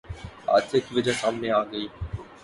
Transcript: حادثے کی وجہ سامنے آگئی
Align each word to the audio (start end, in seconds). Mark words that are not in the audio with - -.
حادثے 0.47 0.79
کی 0.79 0.91
وجہ 0.95 1.11
سامنے 1.21 1.49
آگئی 1.51 1.87